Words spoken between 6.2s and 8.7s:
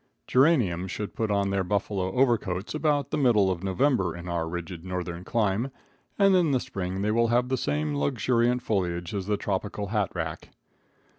in the spring they will have the same luxuriant